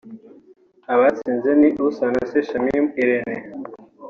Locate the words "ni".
1.61-1.69